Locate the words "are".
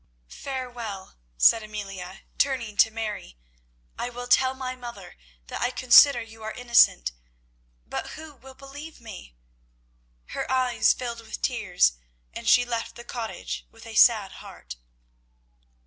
6.41-6.51